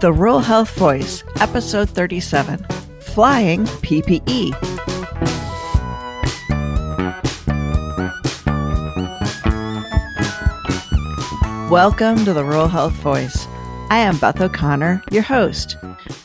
The 0.00 0.14
Rural 0.14 0.40
Health 0.40 0.74
Voice, 0.78 1.22
Episode 1.40 1.90
37 1.90 2.64
Flying 3.00 3.66
PPE. 3.84 4.50
Welcome 11.68 12.24
to 12.24 12.32
the 12.32 12.42
Rural 12.42 12.68
Health 12.68 12.94
Voice. 12.94 13.46
I 13.90 13.98
am 13.98 14.16
Beth 14.16 14.40
O'Connor, 14.40 15.02
your 15.10 15.22
host. 15.22 15.76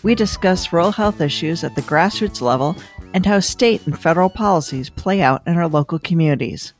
We 0.03 0.15
discuss 0.15 0.71
rural 0.71 0.93
health 0.93 1.19
issues 1.19 1.65
at 1.65 1.75
the 1.75 1.81
grassroots 1.81 2.39
level 2.39 2.77
and 3.13 3.25
how 3.25 3.41
state 3.41 3.85
and 3.85 3.99
federal 3.99 4.29
policies 4.29 4.89
play 4.89 5.21
out 5.21 5.45
in 5.45 5.57
our 5.57 5.67
local 5.67 5.99
communities. 5.99 6.73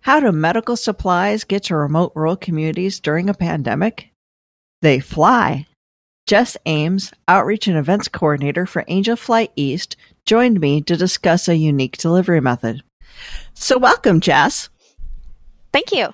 How 0.00 0.18
do 0.18 0.32
medical 0.32 0.78
supplies 0.78 1.44
get 1.44 1.64
to 1.64 1.76
remote 1.76 2.12
rural 2.14 2.36
communities 2.36 3.00
during 3.00 3.28
a 3.28 3.34
pandemic? 3.34 4.12
They 4.80 4.98
fly. 4.98 5.66
Jess 6.28 6.58
Ames, 6.66 7.10
Outreach 7.26 7.68
and 7.68 7.78
Events 7.78 8.06
Coordinator 8.06 8.66
for 8.66 8.84
Angel 8.86 9.16
Flight 9.16 9.50
East, 9.56 9.96
joined 10.26 10.60
me 10.60 10.82
to 10.82 10.94
discuss 10.94 11.48
a 11.48 11.56
unique 11.56 11.96
delivery 11.96 12.42
method. 12.42 12.82
So, 13.54 13.78
welcome, 13.78 14.20
Jess. 14.20 14.68
Thank 15.72 15.90
you. 15.90 16.12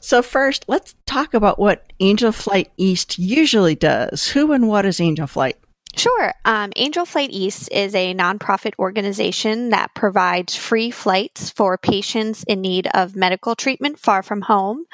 So, 0.00 0.22
first, 0.22 0.64
let's 0.66 0.94
talk 1.04 1.34
about 1.34 1.58
what 1.58 1.92
Angel 2.00 2.32
Flight 2.32 2.72
East 2.78 3.18
usually 3.18 3.74
does. 3.74 4.28
Who 4.28 4.50
and 4.52 4.66
what 4.66 4.86
is 4.86 4.98
Angel 4.98 5.26
Flight? 5.26 5.58
Sure. 5.94 6.32
Um, 6.46 6.72
Angel 6.76 7.04
Flight 7.04 7.30
East 7.30 7.68
is 7.70 7.94
a 7.94 8.14
nonprofit 8.14 8.72
organization 8.78 9.70
that 9.70 9.94
provides 9.94 10.56
free 10.56 10.90
flights 10.90 11.50
for 11.50 11.76
patients 11.76 12.44
in 12.44 12.60
need 12.60 12.88
of 12.94 13.16
medical 13.16 13.54
treatment 13.54 13.98
far 13.98 14.22
from 14.22 14.40
home. 14.42 14.86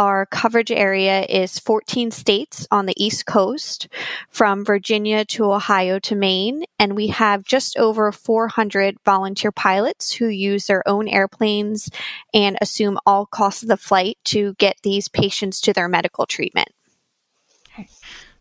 Our 0.00 0.24
coverage 0.24 0.70
area 0.70 1.26
is 1.28 1.58
14 1.58 2.10
states 2.10 2.66
on 2.70 2.86
the 2.86 2.94
East 2.96 3.26
Coast, 3.26 3.86
from 4.30 4.64
Virginia 4.64 5.26
to 5.26 5.52
Ohio 5.52 5.98
to 5.98 6.14
Maine, 6.14 6.64
and 6.78 6.96
we 6.96 7.08
have 7.08 7.44
just 7.44 7.76
over 7.76 8.10
400 8.10 8.96
volunteer 9.04 9.52
pilots 9.52 10.10
who 10.10 10.28
use 10.28 10.68
their 10.68 10.82
own 10.88 11.06
airplanes 11.06 11.90
and 12.32 12.56
assume 12.62 12.98
all 13.04 13.26
costs 13.26 13.62
of 13.62 13.68
the 13.68 13.76
flight 13.76 14.16
to 14.24 14.54
get 14.54 14.78
these 14.82 15.08
patients 15.08 15.60
to 15.60 15.74
their 15.74 15.86
medical 15.86 16.24
treatment. 16.24 16.70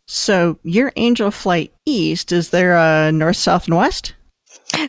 So, 0.06 0.60
your 0.64 0.94
Angel 0.96 1.30
Flight 1.30 1.74
East, 1.86 2.32
is 2.32 2.52
there 2.52 2.78
a 2.78 3.12
north, 3.12 3.36
south, 3.36 3.66
and 3.66 3.76
west? 3.76 4.14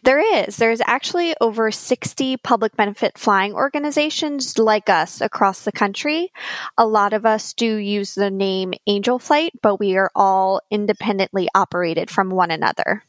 There 0.03 0.45
is. 0.45 0.56
There's 0.56 0.81
actually 0.86 1.34
over 1.41 1.70
60 1.70 2.36
public 2.39 2.77
benefit 2.77 3.19
flying 3.19 3.55
organizations 3.55 4.59
like 4.59 4.89
us 4.89 5.20
across 5.20 5.64
the 5.64 5.73
country. 5.73 6.33
A 6.78 6.86
lot 6.86 7.12
of 7.12 7.27
us 7.27 7.53
do 7.53 7.77
use 7.77 8.14
the 8.14 8.31
name 8.31 8.75
Angel 8.86 9.19
Flight, 9.19 9.53
but 9.62 9.81
we 9.81 9.97
are 9.97 10.11
all 10.14 10.61
independently 10.70 11.48
operated 11.55 12.11
from 12.11 12.31
one 12.31 12.51
another. 12.51 13.05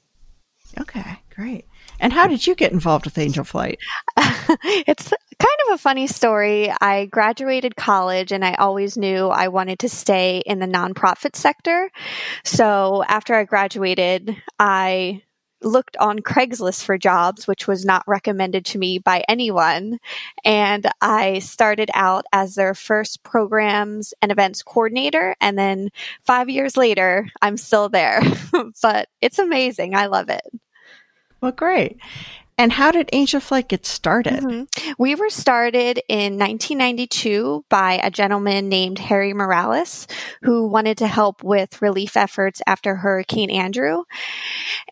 Okay, 0.79 1.19
great. 1.35 1.65
And 1.99 2.13
how 2.13 2.27
did 2.27 2.47
you 2.47 2.55
get 2.55 2.71
involved 2.71 3.05
with 3.05 3.17
Angel 3.17 3.43
Flight? 3.43 3.77
it's 4.17 5.09
kind 5.09 5.59
of 5.67 5.75
a 5.75 5.77
funny 5.77 6.07
story. 6.07 6.71
I 6.81 7.05
graduated 7.05 7.75
college 7.75 8.31
and 8.31 8.43
I 8.43 8.55
always 8.55 8.97
knew 8.97 9.27
I 9.27 9.49
wanted 9.49 9.79
to 9.79 9.89
stay 9.89 10.41
in 10.45 10.59
the 10.59 10.65
nonprofit 10.65 11.35
sector. 11.35 11.91
So 12.43 13.03
after 13.07 13.35
I 13.35 13.43
graduated, 13.43 14.35
I 14.57 15.21
looked 15.61 15.97
on 15.97 16.19
Craigslist 16.19 16.83
for 16.83 16.97
jobs, 16.97 17.47
which 17.47 17.67
was 17.67 17.85
not 17.85 18.03
recommended 18.07 18.65
to 18.65 18.77
me 18.77 18.99
by 18.99 19.23
anyone. 19.27 19.99
And 20.43 20.89
I 21.01 21.39
started 21.39 21.89
out 21.93 22.25
as 22.33 22.55
their 22.55 22.73
first 22.73 23.23
programs 23.23 24.13
and 24.21 24.31
events 24.31 24.63
coordinator. 24.63 25.35
And 25.41 25.57
then 25.57 25.89
five 26.23 26.49
years 26.49 26.77
later, 26.77 27.27
I'm 27.41 27.57
still 27.57 27.89
there. 27.89 28.21
but 28.81 29.09
it's 29.21 29.39
amazing. 29.39 29.95
I 29.95 30.07
love 30.07 30.29
it. 30.29 30.47
Well, 31.41 31.51
great. 31.51 31.97
And 32.61 32.71
how 32.71 32.91
did 32.91 33.09
Angel 33.11 33.39
Flight 33.39 33.69
get 33.69 33.87
started? 33.87 34.43
Mm-hmm. 34.43 34.91
We 34.99 35.15
were 35.15 35.31
started 35.31 35.99
in 36.07 36.37
1992 36.37 37.65
by 37.69 37.99
a 38.03 38.11
gentleman 38.11 38.69
named 38.69 38.99
Harry 38.99 39.33
Morales, 39.33 40.05
who 40.43 40.67
wanted 40.67 40.99
to 40.99 41.07
help 41.07 41.43
with 41.43 41.81
relief 41.81 42.15
efforts 42.15 42.61
after 42.67 42.95
Hurricane 42.95 43.49
Andrew. 43.49 44.03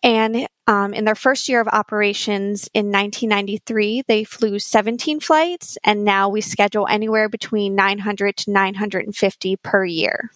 And 0.02 0.48
um, 0.70 0.94
in 0.94 1.04
their 1.04 1.16
first 1.16 1.48
year 1.48 1.60
of 1.60 1.66
operations 1.66 2.70
in 2.72 2.92
1993, 2.92 4.04
they 4.06 4.22
flew 4.22 4.60
17 4.60 5.18
flights, 5.18 5.76
and 5.82 6.04
now 6.04 6.28
we 6.28 6.40
schedule 6.40 6.86
anywhere 6.86 7.28
between 7.28 7.74
900 7.74 8.36
to 8.36 8.52
950 8.52 9.56
per 9.56 9.84
year 9.84 10.30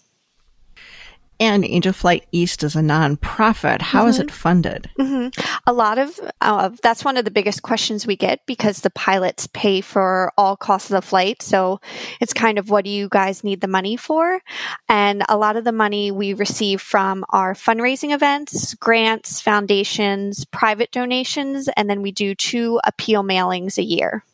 and 1.40 1.64
Angel 1.64 1.92
Flight 1.92 2.26
East 2.32 2.62
is 2.62 2.76
a 2.76 2.80
nonprofit. 2.80 3.82
How 3.82 4.00
mm-hmm. 4.00 4.08
is 4.10 4.18
it 4.18 4.30
funded? 4.30 4.90
Mm-hmm. 4.98 5.40
A 5.66 5.72
lot 5.72 5.98
of 5.98 6.18
uh, 6.40 6.70
that's 6.82 7.04
one 7.04 7.16
of 7.16 7.24
the 7.24 7.30
biggest 7.30 7.62
questions 7.62 8.06
we 8.06 8.16
get 8.16 8.44
because 8.46 8.80
the 8.80 8.90
pilots 8.90 9.46
pay 9.48 9.80
for 9.80 10.32
all 10.36 10.56
costs 10.56 10.90
of 10.90 10.94
the 10.94 11.06
flight. 11.06 11.42
So 11.42 11.80
it's 12.20 12.32
kind 12.32 12.58
of 12.58 12.70
what 12.70 12.84
do 12.84 12.90
you 12.90 13.08
guys 13.08 13.44
need 13.44 13.60
the 13.60 13.68
money 13.68 13.96
for? 13.96 14.40
And 14.88 15.24
a 15.28 15.36
lot 15.36 15.56
of 15.56 15.64
the 15.64 15.72
money 15.72 16.10
we 16.10 16.34
receive 16.34 16.80
from 16.80 17.24
our 17.30 17.54
fundraising 17.54 18.12
events, 18.14 18.74
grants, 18.74 19.40
foundations, 19.40 20.44
private 20.46 20.92
donations, 20.92 21.68
and 21.76 21.88
then 21.88 22.02
we 22.02 22.12
do 22.12 22.34
two 22.34 22.80
appeal 22.84 23.22
mailings 23.22 23.78
a 23.78 23.82
year. 23.82 24.24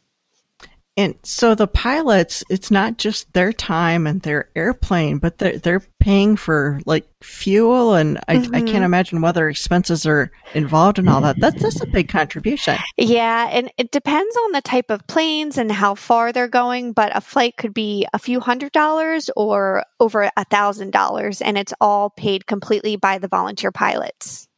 And 0.97 1.15
so 1.23 1.55
the 1.55 1.69
pilots, 1.69 2.45
it's 2.51 2.71
not 2.71 2.99
just 2.99 3.33
their 3.33 3.53
time 3.53 4.07
and 4.07 4.21
their 4.21 4.51
airplane, 4.55 5.19
but 5.19 5.39
they're, 5.39 5.59
they're 5.59 5.83
paying 6.01 6.37
for 6.37 6.81
like 6.85 7.09
fuel. 7.23 7.95
And 7.95 8.19
I, 8.29 8.37
mm-hmm. 8.37 8.55
I 8.55 8.61
can't 8.63 8.85
imagine 8.85 9.23
whether 9.23 9.49
expenses 9.49 10.05
are 10.05 10.31
involved 10.53 10.99
in 10.99 11.09
all 11.09 11.21
that. 11.23 11.39
That's, 11.39 11.63
that's 11.63 11.81
a 11.81 11.87
big 11.87 12.09
contribution. 12.09 12.77
Yeah. 12.99 13.49
And 13.51 13.73
it 13.79 13.93
depends 13.93 14.37
on 14.37 14.53
the 14.53 14.61
type 14.61 14.91
of 14.91 15.07
planes 15.07 15.57
and 15.57 15.71
how 15.73 15.95
far 15.95 16.33
they're 16.33 16.49
going, 16.49 16.93
but 16.93 17.17
a 17.17 17.21
flight 17.21 17.57
could 17.57 17.73
be 17.73 18.07
a 18.13 18.19
few 18.19 18.41
hundred 18.41 18.73
dollars 18.73 19.31
or 19.37 19.85
over 20.01 20.31
a 20.37 20.45
thousand 20.47 20.91
dollars. 20.91 21.41
And 21.41 21.57
it's 21.57 21.73
all 21.81 22.11
paid 22.11 22.47
completely 22.47 22.97
by 22.97 23.19
the 23.19 23.29
volunteer 23.29 23.73
pilots. 23.73 24.49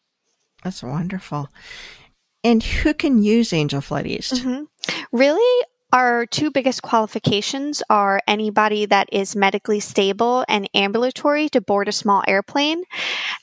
That's 0.65 0.83
wonderful. 0.83 1.51
And 2.45 2.63
who 2.63 2.95
can 2.95 3.23
use 3.23 3.53
Angel 3.53 3.81
Flight 3.81 4.07
East? 4.07 4.35
Mm-hmm. 4.35 4.65
Really, 5.13 5.67
our 5.93 6.25
two 6.25 6.51
biggest 6.51 6.81
qualifications 6.81 7.83
are 7.91 8.23
anybody 8.27 8.87
that 8.87 9.11
is 9.13 9.37
medically 9.37 9.79
stable 9.79 10.43
and 10.49 10.69
ambulatory 10.75 11.51
to 11.51 11.61
board 11.61 11.87
a 11.87 11.93
small 11.93 12.25
airplane. 12.27 12.83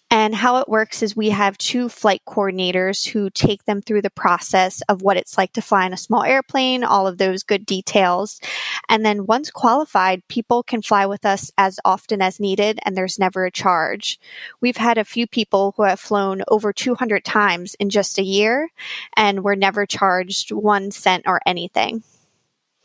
And 0.10 0.34
how 0.34 0.58
it 0.58 0.68
works 0.68 1.04
is 1.04 1.16
we 1.16 1.30
have 1.30 1.56
two 1.60 1.90
flight 1.90 2.24
coordinators 2.28 3.08
who 3.08 3.30
take 3.30 3.66
them 3.66 3.84
through 3.84 4.02
the 4.02 4.10
process 4.10 4.82
of 4.90 5.04
what 5.04 5.18
it's 5.18 5.38
like 5.38 5.54
to 5.54 5.62
fly 5.62 5.86
in 5.86 5.94
a 5.94 5.98
small 5.98 6.24
airplane, 6.24 6.84
all 6.84 7.06
of 7.06 7.20
those 7.20 7.44
good 7.44 7.68
details. 7.68 8.42
And 8.90 9.06
then 9.06 9.28
once 9.28 9.52
qualified, 9.52 10.28
people 10.28 10.64
can 10.64 10.82
fly 10.82 11.06
with 11.06 11.28
us 11.28 11.52
as 11.60 11.80
often 11.86 12.20
as 12.20 12.40
needed 12.40 12.80
and 12.82 12.98
there's 12.98 13.20
never 13.20 13.46
a 13.46 13.52
charge. 13.52 14.20
We've 14.60 14.78
had 14.78 14.98
a 14.98 15.06
few 15.06 15.28
people 15.28 15.76
who 15.78 15.84
have 15.84 16.00
flown 16.00 16.42
over 16.48 16.74
200 16.74 17.24
times 17.24 17.76
in 17.76 17.92
just 17.92 18.18
a 18.18 18.24
year 18.24 18.70
and 19.16 19.44
were 19.44 19.56
never 19.56 19.86
charged 19.86 20.52
one 20.52 20.90
cent 20.90 21.26
or 21.28 21.42
anything. 21.46 22.02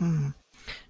Mm. 0.00 0.34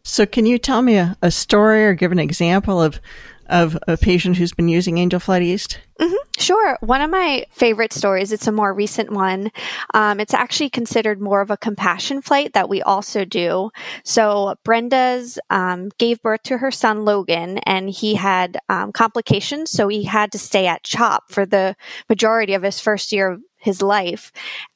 So, 0.02 0.26
can 0.26 0.46
you 0.46 0.58
tell 0.58 0.82
me 0.82 0.96
a, 0.96 1.16
a, 1.22 1.30
story 1.30 1.84
or 1.84 1.94
give 1.94 2.12
an 2.12 2.18
example 2.18 2.80
of 2.80 3.00
of 3.46 3.76
a 3.86 3.96
patient 3.96 4.36
who's 4.36 4.52
been 4.52 4.68
using 4.68 4.98
Angel 4.98 5.20
Flight 5.20 5.42
East? 5.42 5.80
Mm-hmm. 6.00 6.14
Sure. 6.38 6.76
One 6.80 7.02
of 7.02 7.10
my 7.10 7.44
favorite 7.50 7.92
stories, 7.92 8.32
it's 8.32 8.46
a 8.46 8.52
more 8.52 8.74
recent 8.74 9.12
one. 9.12 9.50
Um, 9.92 10.18
it's 10.18 10.34
actually 10.34 10.70
considered 10.70 11.20
more 11.20 11.40
of 11.40 11.50
a 11.50 11.56
compassion 11.56 12.22
flight 12.22 12.54
that 12.54 12.68
we 12.68 12.82
also 12.82 13.24
do. 13.24 13.70
So 14.02 14.56
Brenda's 14.64 15.38
um, 15.50 15.90
gave 15.98 16.20
birth 16.22 16.42
to 16.44 16.58
her 16.58 16.70
son 16.70 17.04
Logan, 17.04 17.58
and 17.58 17.88
he 17.88 18.14
had 18.14 18.58
um, 18.68 18.92
complications, 18.92 19.70
so 19.70 19.88
he 19.88 20.04
had 20.04 20.32
to 20.32 20.38
stay 20.38 20.66
at 20.66 20.82
CHOP 20.82 21.24
for 21.30 21.46
the 21.46 21.76
majority 22.08 22.54
of 22.54 22.62
his 22.62 22.80
first 22.80 23.12
year 23.12 23.38
his 23.64 23.80
life. 23.80 24.30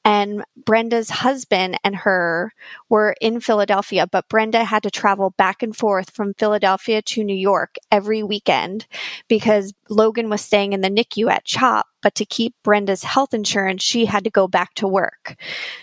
And 0.04 0.42
Brenda's 0.56 1.10
husband 1.10 1.78
and 1.84 1.94
her 1.94 2.52
were 2.88 3.14
in 3.20 3.38
Philadelphia, 3.40 4.06
but 4.06 4.28
Brenda 4.28 4.64
had 4.64 4.82
to 4.84 4.90
travel 4.90 5.34
back 5.36 5.62
and 5.62 5.76
forth 5.76 6.10
from 6.10 6.32
Philadelphia 6.34 7.02
to 7.02 7.22
New 7.22 7.36
York 7.36 7.76
every 7.92 8.22
weekend 8.22 8.86
because 9.28 9.74
Logan 9.90 10.30
was 10.30 10.40
staying 10.40 10.72
in 10.72 10.80
the 10.80 10.88
NICU 10.88 11.30
at 11.30 11.44
CHOP. 11.44 11.86
But 12.00 12.14
to 12.14 12.24
keep 12.24 12.54
Brenda's 12.64 13.02
health 13.02 13.34
insurance, 13.34 13.82
she 13.82 14.06
had 14.06 14.24
to 14.24 14.30
go 14.30 14.48
back 14.48 14.72
to 14.74 14.88
work. 14.88 15.36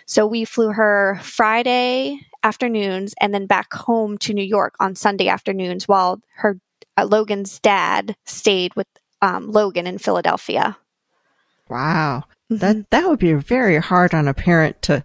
So 0.08 0.25
we 0.25 0.44
flew 0.44 0.69
her 0.69 1.19
Friday 1.22 2.22
afternoons 2.42 3.13
and 3.22 3.34
then 3.34 3.46
back 3.46 3.72
home 3.74 4.18
to 4.19 4.34
New 4.34 4.44
York 4.44 4.74
on 4.80 4.96
Sunday 4.96 5.28
afternoons 5.28 5.88
while 5.88 6.22
her 6.38 6.60
uh, 6.98 7.06
Logan's 7.06 7.60
dad 7.60 8.16
stayed 8.25 8.74
with 8.75 8.88
um, 9.22 9.51
Logan 9.51 9.86
in 9.86 9.98
Philadelphia. 10.00 10.78
Wow. 11.69 12.24
Mm-hmm. 12.51 12.57
That 12.57 12.89
that 12.92 13.09
would 13.09 13.19
be 13.19 13.33
very 13.33 13.77
hard 13.77 14.13
on 14.13 14.27
a 14.27 14.33
parent 14.33 14.81
to 14.83 15.03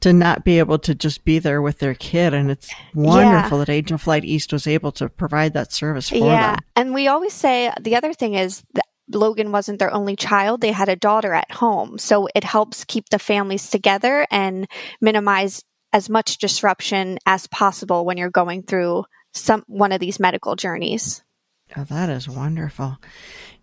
to 0.00 0.12
not 0.12 0.44
be 0.44 0.58
able 0.58 0.78
to 0.78 0.94
just 0.94 1.24
be 1.24 1.38
there 1.38 1.60
with 1.60 1.80
their 1.80 1.94
kid 1.94 2.32
and 2.32 2.50
it's 2.50 2.70
wonderful 2.94 3.58
yeah. 3.58 3.64
that 3.64 3.72
Angel 3.72 3.98
Flight 3.98 4.24
East 4.24 4.52
was 4.52 4.66
able 4.66 4.92
to 4.92 5.08
provide 5.08 5.54
that 5.54 5.72
service 5.72 6.08
for 6.08 6.20
them. 6.20 6.26
yeah. 6.26 6.50
them. 6.52 6.64
And 6.76 6.94
we 6.94 7.08
always 7.08 7.32
say 7.32 7.72
the 7.80 7.96
other 7.96 8.12
thing 8.12 8.34
is 8.34 8.62
that 8.74 8.84
Logan 9.10 9.52
wasn't 9.52 9.78
their 9.78 9.92
only 9.92 10.16
child, 10.16 10.60
they 10.60 10.72
had 10.72 10.88
a 10.88 10.96
daughter 10.96 11.32
at 11.32 11.50
home. 11.50 11.98
So 11.98 12.28
it 12.34 12.44
helps 12.44 12.84
keep 12.84 13.08
the 13.08 13.18
families 13.18 13.70
together 13.70 14.26
and 14.30 14.68
minimize 15.00 15.64
as 15.92 16.08
much 16.10 16.38
disruption 16.38 17.18
as 17.26 17.46
possible 17.46 18.04
when 18.04 18.18
you're 18.18 18.30
going 18.30 18.62
through 18.62 19.04
some 19.32 19.64
one 19.66 19.92
of 19.92 20.00
these 20.00 20.20
medical 20.20 20.56
journeys. 20.56 21.22
Oh, 21.76 21.84
that 21.84 22.08
is 22.08 22.28
wonderful. 22.28 22.98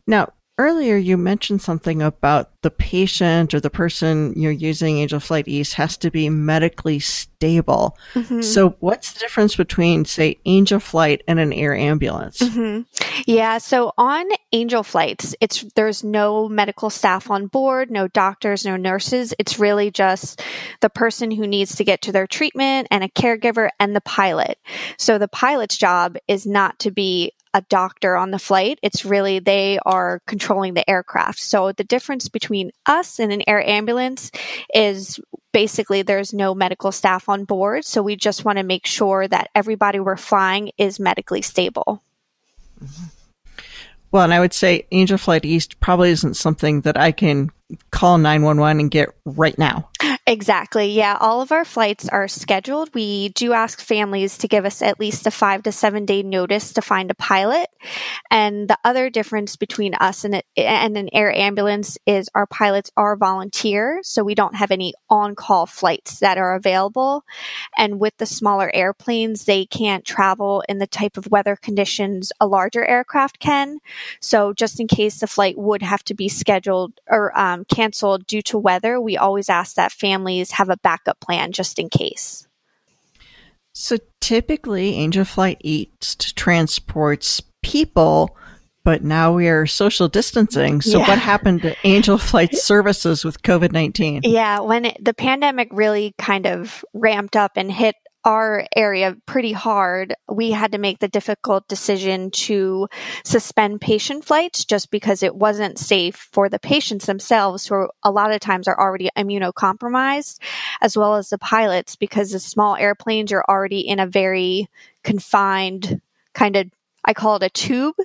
Now, 0.07 0.33
earlier 0.57 0.95
you 0.95 1.18
mentioned 1.18 1.62
something 1.62 2.01
about 2.01 2.51
the 2.66 2.72
patient 2.72 3.54
or 3.54 3.60
the 3.60 3.70
person 3.70 4.34
you're 4.36 4.52
using 4.52 4.98
Angel 4.98 5.20
Flight 5.20 5.48
East 5.48 5.76
has 5.76 5.98
to 5.98 6.10
be 6.10 6.32
medically 6.32 6.98
stable. 6.98 7.96
Mm-hmm. 8.16 8.42
So, 8.42 8.70
what's 8.80 9.14
the 9.14 9.20
difference 9.20 9.56
between, 9.56 10.04
say, 10.04 10.40
Angel 10.46 10.80
Flight 10.80 11.22
and 11.28 11.40
an 11.40 11.54
air 11.54 11.76
ambulance? 11.76 12.40
Mm-hmm. 12.40 12.82
Yeah, 13.28 13.60
so 13.60 13.94
on 14.00 14.26
Angel 14.52 14.82
Flights, 14.82 15.36
it's 15.40 15.64
there's 15.76 16.04
no 16.04 16.50
medical 16.50 16.90
staff 16.90 17.30
on 17.30 17.46
board, 17.46 17.92
no 17.92 18.08
doctors, 18.08 18.66
no 18.66 18.78
nurses. 18.78 19.32
It's 19.38 19.60
really 19.60 19.92
just 19.92 20.42
the 20.82 20.90
person 20.90 21.30
who 21.30 21.46
needs 21.46 21.76
to 21.76 21.84
get 21.84 22.02
to 22.02 22.12
their 22.12 22.26
treatment 22.26 22.88
and 22.90 23.04
a 23.04 23.10
caregiver 23.10 23.70
and 23.80 23.96
the 23.96 24.02
pilot. 24.02 24.58
So 24.98 25.20
the 25.20 25.28
pilot's 25.28 25.78
job 25.78 26.18
is 26.28 26.48
not 26.48 26.80
to 26.80 26.90
be 26.90 27.34
a 27.56 27.62
doctor 27.70 28.18
on 28.18 28.32
the 28.32 28.38
flight. 28.38 28.80
It's 28.84 29.06
really 29.06 29.40
they 29.40 29.80
are 29.86 30.22
controlling 30.28 30.74
the 30.74 30.88
aircraft. 30.90 31.40
So 31.40 31.72
the 31.72 31.86
difference 31.86 32.28
between 32.28 32.55
us 32.86 33.19
and 33.19 33.31
an 33.31 33.42
air 33.48 33.62
ambulance 33.68 34.31
is 34.74 35.19
basically 35.52 36.02
there's 36.02 36.34
no 36.34 36.54
medical 36.54 36.92
staff 36.92 37.30
on 37.30 37.46
board. 37.46 37.86
So 37.86 38.02
we 38.02 38.16
just 38.16 38.46
want 38.46 38.57
to 38.57 38.63
make 38.63 38.86
sure 38.86 39.28
that 39.28 39.50
everybody 39.56 40.00
we're 40.00 40.18
flying 40.18 40.72
is 40.78 41.00
medically 41.00 41.42
stable. 41.42 42.04
Mm-hmm. 42.84 43.06
Well, 44.12 44.24
and 44.24 44.34
I 44.34 44.40
would 44.40 44.54
say 44.54 44.88
Angel 44.92 45.18
Flight 45.18 45.44
East 45.44 45.80
probably 45.80 46.10
isn't 46.12 46.36
something 46.36 46.81
that 46.81 46.98
I 46.98 47.12
can 47.12 47.52
call 47.92 48.18
911 48.18 48.80
and 48.80 48.92
get 48.92 49.10
right 49.25 49.57
now. 49.57 49.90
Exactly. 50.27 50.88
Yeah. 50.88 51.18
All 51.22 51.39
of 51.39 51.51
our 51.51 51.63
flights 51.63 52.10
are 52.10 52.27
scheduled. 52.27 52.89
We 52.95 53.30
do 53.30 53.54
ask 53.54 53.80
families 53.80 54.39
to 54.39 54.48
give 54.48 54.66
us 54.66 54.81
at 54.81 55.00
least 55.00 55.27
a 55.27 55.31
five 55.31 55.62
to 55.63 55.72
seven 55.72 56.04
day 56.04 56.24
notice 56.24 56.74
to 56.74 56.81
find 56.81 57.12
a 57.12 57.16
pilot. 57.16 57.68
And 58.31 58.68
the 58.68 58.77
other 58.83 59.12
difference 59.12 59.56
between 59.56 59.94
us 59.94 60.25
and, 60.25 60.42
and 60.57 60.98
an 60.98 61.10
air 61.13 61.31
ambulance 61.31 62.00
is 62.07 62.27
our 62.33 62.48
pilots 62.48 62.89
are 62.98 63.16
volunteer. 63.16 64.00
So 64.01 64.24
we 64.24 64.33
don't 64.33 64.56
have 64.56 64.72
any 64.72 64.95
on 65.12 65.36
call 65.36 65.68
flights 65.68 66.18
that 66.22 66.39
are 66.39 66.56
available. 66.56 67.24
And 67.78 68.00
with 68.00 68.18
the 68.18 68.25
smaller 68.25 68.71
airplanes, 68.74 69.45
they 69.45 69.68
can't 69.68 70.04
travel 70.06 70.63
in 70.68 70.80
the 70.80 70.88
type 70.88 71.18
of 71.18 71.30
weather 71.30 71.56
conditions 71.56 72.31
a 72.39 72.48
larger 72.48 72.83
aircraft 72.83 73.38
can. 73.38 73.78
So 74.21 74.54
just 74.54 74.80
in 74.80 74.88
case 74.88 75.19
the 75.19 75.28
flight 75.28 75.56
would 75.56 75.83
have 75.83 76.04
to 76.06 76.16
be 76.16 76.30
scheduled 76.30 76.94
or 77.07 77.38
um, 77.38 77.63
canceled 77.66 78.25
due 78.25 78.42
to 78.44 78.57
weather, 78.57 79.00
we 79.00 79.18
always 79.18 79.50
ask 79.50 79.75
that 79.75 79.92
family 79.92 80.15
families 80.16 80.52
have 80.52 80.70
a 80.70 80.78
backup 80.78 81.20
plan 81.20 81.52
just 81.52 81.78
in 81.78 81.90
case. 81.90 82.48
So 83.74 83.98
typically, 84.22 84.96
Angel 84.96 85.26
Flight 85.26 85.58
East 85.62 86.38
transports 86.38 87.42
people, 87.62 88.38
but 88.86 89.04
now 89.04 89.34
we 89.34 89.50
are 89.50 89.66
social 89.66 90.08
distancing. 90.08 90.80
So, 90.80 91.00
yeah. 91.00 91.08
what 91.10 91.20
happened 91.20 91.64
to 91.64 91.76
Angel 91.84 92.18
Flight 92.18 92.56
services 92.56 93.26
with 93.26 93.42
COVID 93.42 93.74
19? 93.74 94.22
Yeah, 94.24 94.62
when 94.62 94.86
it, 94.86 95.04
the 95.04 95.14
pandemic 95.14 95.68
really 95.72 96.16
kind 96.18 96.48
of 96.48 96.86
ramped 96.94 97.36
up 97.36 97.54
and 97.58 97.70
hit 97.70 97.96
our 98.25 98.66
area 98.75 99.16
pretty 99.27 99.51
hard, 99.51 100.16
we 100.27 100.51
had 100.51 100.72
to 100.72 100.77
make 100.80 101.00
the 101.00 101.07
difficult 101.07 101.68
decision 101.68 102.31
to 102.31 102.88
suspend 103.24 103.80
patient 103.80 104.25
flights 104.25 104.66
just 104.66 104.89
because 104.89 105.22
it 105.24 105.36
wasn't 105.36 105.77
safe 105.77 106.27
for 106.31 106.50
the 106.50 106.60
patients 106.60 107.06
themselves, 107.06 107.68
who 107.68 107.88
a 108.04 108.12
lot 108.12 108.31
of 108.31 108.39
times 108.39 108.68
are 108.68 108.80
already 108.80 109.10
immunocompromised, 109.16 110.39
as 110.81 110.98
well 110.98 111.16
as 111.16 111.30
the 111.30 111.38
pilots, 111.38 111.95
because 111.95 112.31
the 112.31 112.39
small 112.39 112.75
airplanes 112.75 113.31
are 113.31 113.45
already 113.48 113.81
in 113.81 114.00
a 114.00 114.07
very 114.07 114.68
confined 115.04 116.01
kind 116.33 116.56
of 116.56 116.69
I 117.06 117.13
call 117.13 117.36
it 117.36 117.44
a 117.44 117.50
tube. 117.50 117.96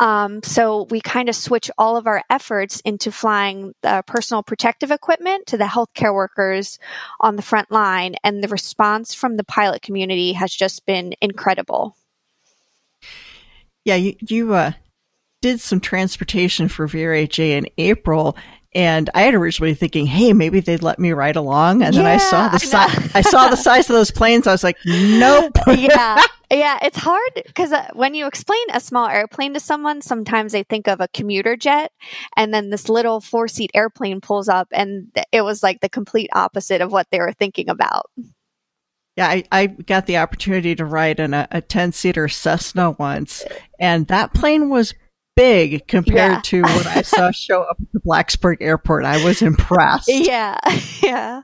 Um, 0.00 0.42
so 0.42 0.84
we 0.84 1.00
kind 1.00 1.28
of 1.28 1.34
switch 1.34 1.70
all 1.76 1.96
of 1.96 2.06
our 2.06 2.22
efforts 2.30 2.80
into 2.80 3.10
flying 3.10 3.74
the 3.82 4.02
personal 4.06 4.42
protective 4.42 4.90
equipment 4.90 5.46
to 5.48 5.56
the 5.58 5.64
healthcare 5.64 6.14
workers 6.14 6.78
on 7.20 7.36
the 7.36 7.42
front 7.42 7.70
line. 7.70 8.14
And 8.22 8.42
the 8.42 8.48
response 8.48 9.12
from 9.12 9.36
the 9.36 9.44
pilot 9.44 9.82
community 9.82 10.32
has 10.34 10.54
just 10.54 10.86
been 10.86 11.14
incredible. 11.20 11.96
Yeah, 13.84 13.96
you, 13.96 14.14
you 14.20 14.54
uh, 14.54 14.72
did 15.40 15.60
some 15.60 15.80
transportation 15.80 16.68
for 16.68 16.86
VRHA 16.86 17.50
in 17.50 17.66
April, 17.78 18.36
and 18.78 19.10
I 19.12 19.22
had 19.22 19.34
originally 19.34 19.74
thinking, 19.74 20.06
hey, 20.06 20.32
maybe 20.32 20.60
they'd 20.60 20.84
let 20.84 21.00
me 21.00 21.10
ride 21.10 21.34
along. 21.34 21.82
And 21.82 21.92
yeah, 21.92 22.02
then 22.02 22.12
I 22.12 22.16
saw 22.18 22.46
the 22.46 22.60
size. 22.60 23.10
I 23.12 23.22
saw 23.22 23.48
the 23.48 23.56
size 23.56 23.90
of 23.90 23.94
those 23.94 24.12
planes. 24.12 24.46
I 24.46 24.52
was 24.52 24.62
like, 24.62 24.76
nope. 24.86 25.58
yeah, 25.66 26.22
yeah. 26.48 26.78
It's 26.82 26.96
hard 26.96 27.32
because 27.44 27.72
uh, 27.72 27.88
when 27.94 28.14
you 28.14 28.28
explain 28.28 28.64
a 28.72 28.78
small 28.78 29.08
airplane 29.08 29.52
to 29.54 29.60
someone, 29.60 30.00
sometimes 30.00 30.52
they 30.52 30.62
think 30.62 30.86
of 30.86 31.00
a 31.00 31.08
commuter 31.08 31.56
jet, 31.56 31.90
and 32.36 32.54
then 32.54 32.70
this 32.70 32.88
little 32.88 33.20
four 33.20 33.48
seat 33.48 33.72
airplane 33.74 34.20
pulls 34.20 34.48
up, 34.48 34.68
and 34.70 35.10
it 35.32 35.42
was 35.42 35.60
like 35.60 35.80
the 35.80 35.88
complete 35.88 36.30
opposite 36.32 36.80
of 36.80 36.92
what 36.92 37.08
they 37.10 37.18
were 37.18 37.32
thinking 37.32 37.68
about. 37.68 38.06
Yeah, 39.16 39.26
I, 39.26 39.44
I 39.50 39.66
got 39.66 40.06
the 40.06 40.18
opportunity 40.18 40.76
to 40.76 40.84
ride 40.84 41.18
in 41.18 41.34
a 41.34 41.60
10 41.60 41.90
seater 41.90 42.28
Cessna 42.28 42.92
once, 42.92 43.44
and 43.80 44.06
that 44.06 44.34
plane 44.34 44.68
was 44.68 44.94
big 45.38 45.86
compared 45.86 46.32
yeah. 46.32 46.40
to 46.42 46.62
what 46.62 46.86
I 46.86 47.02
saw 47.02 47.30
show 47.30 47.62
up 47.62 47.76
at 47.80 47.92
the 47.92 48.00
Blacksburg 48.00 48.56
airport. 48.60 49.04
I 49.04 49.24
was 49.24 49.40
impressed. 49.50 50.08
Yeah. 50.08 50.58
Yeah. 51.02 51.42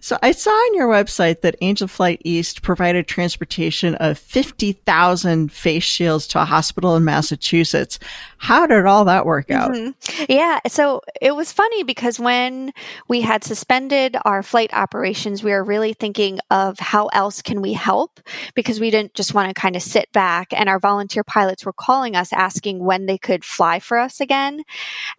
So 0.00 0.18
I 0.22 0.32
saw 0.32 0.50
on 0.50 0.74
your 0.74 0.88
website 0.88 1.40
that 1.42 1.56
Angel 1.60 1.88
Flight 1.88 2.20
East 2.24 2.62
provided 2.62 3.06
transportation 3.06 3.94
of 3.96 4.18
50,000 4.18 5.52
face 5.52 5.82
shields 5.84 6.26
to 6.28 6.40
a 6.40 6.44
hospital 6.44 6.96
in 6.96 7.04
Massachusetts. 7.04 7.98
How 8.38 8.66
did 8.66 8.86
all 8.86 9.04
that 9.06 9.26
work 9.26 9.50
out? 9.50 9.72
Mm-hmm. 9.72 10.24
Yeah. 10.28 10.60
So 10.66 11.00
it 11.20 11.34
was 11.34 11.52
funny 11.52 11.82
because 11.82 12.20
when 12.20 12.72
we 13.08 13.20
had 13.20 13.44
suspended 13.44 14.16
our 14.24 14.42
flight 14.42 14.72
operations, 14.72 15.42
we 15.42 15.52
were 15.52 15.64
really 15.64 15.92
thinking 15.92 16.40
of 16.50 16.78
how 16.78 17.06
else 17.08 17.42
can 17.42 17.62
we 17.62 17.72
help 17.72 18.20
because 18.54 18.80
we 18.80 18.90
didn't 18.90 19.14
just 19.14 19.34
want 19.34 19.48
to 19.48 19.54
kind 19.54 19.76
of 19.76 19.82
sit 19.82 20.10
back 20.12 20.48
and 20.52 20.68
our 20.68 20.78
volunteer 20.78 21.24
pilots 21.24 21.64
were 21.64 21.72
calling 21.72 22.16
us 22.16 22.32
asking 22.32 22.84
when 22.84 23.06
they 23.06 23.18
could 23.18 23.44
fly 23.44 23.78
for 23.78 23.98
us 23.98 24.20
again. 24.20 24.62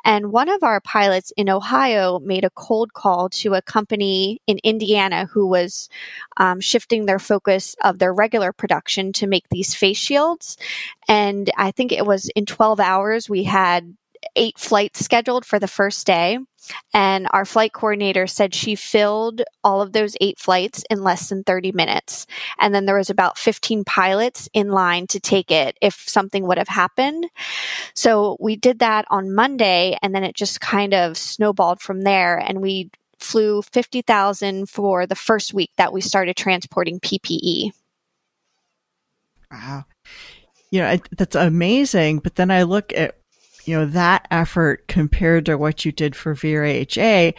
And 0.03 0.31
one 0.31 0.50
of 0.50 0.63
our 0.63 0.81
pilots 0.81 1.31
in 1.38 1.50
Ohio 1.50 2.19
made 2.19 2.43
a 2.43 2.50
cold 2.50 2.93
call 2.93 3.29
to 3.29 3.53
a 3.53 3.62
company 3.62 4.25
in 4.48 4.60
Indiana 4.63 5.25
who 5.25 5.48
was 5.48 5.89
um, 6.38 6.60
shifting 6.60 7.05
their 7.05 7.20
focus 7.20 7.75
of 7.84 8.00
their 8.00 8.13
regular 8.13 8.51
production 8.51 9.13
to 9.13 9.27
make 9.27 9.46
these 9.50 9.74
face 9.75 9.98
shields. 9.98 10.58
And 11.08 11.50
I 11.58 11.72
think 11.72 11.91
it 11.91 12.05
was 12.05 12.29
in 12.36 12.46
12 12.46 12.79
hours, 12.79 13.29
we 13.29 13.44
had 13.44 13.96
eight 14.36 14.58
flights 14.58 15.03
scheduled 15.03 15.46
for 15.46 15.60
the 15.60 15.67
first 15.67 16.05
day. 16.05 16.39
And 16.94 17.27
our 17.29 17.46
flight 17.46 17.74
coordinator 17.74 18.25
said 18.25 18.55
she 18.55 18.75
filled 18.75 19.44
all 19.63 19.82
of 19.82 19.91
those 19.91 20.17
eight 20.20 20.39
flights 20.39 20.84
in 20.89 21.03
less 21.03 21.29
than 21.29 21.44
30 21.44 21.72
minutes. 21.74 22.25
And 22.60 22.74
then 22.74 22.86
there 22.86 22.98
was 22.98 23.12
about 23.12 23.38
15 23.38 23.84
pilots 23.84 24.50
in 24.53 24.70
line 24.70 25.05
to 25.08 25.20
take 25.20 25.51
it 25.51 25.77
if 25.82 26.08
something 26.08 26.48
would 26.48 26.58
have 26.58 26.67
happened. 26.67 27.27
So 27.94 28.38
we 28.39 28.55
did 28.55 28.79
that 28.79 29.05
on 29.10 29.36
Monday 29.36 29.98
and 30.01 30.15
then 30.15 30.24
it 30.24 30.36
just 30.36 30.60
kind 30.60 30.94
of 30.94 31.17
snowballed 31.17 31.82
from 31.82 32.01
there. 32.01 32.38
And 32.38 32.62
we 32.62 32.89
flew 33.19 33.62
50,000 33.62 34.69
for 34.69 35.05
the 35.05 35.15
first 35.15 35.53
week 35.53 35.72
that 35.77 35.93
we 35.93 36.01
started 36.01 36.36
transporting 36.36 37.00
PPE. 37.00 37.72
Wow. 39.51 39.86
You 40.72 40.81
know, 40.81 40.98
that's 41.17 41.36
amazing. 41.36 42.19
But 42.19 42.36
then 42.36 42.51
I 42.51 42.63
look 42.63 42.91
at, 42.93 43.17
you 43.65 43.77
know, 43.77 43.86
that 43.86 44.27
effort 44.31 44.88
compared 44.88 45.45
to 45.45 45.57
what 45.57 45.86
you 45.86 45.91
did 45.91 46.15
for 46.15 46.36
VRHA, 46.36 47.34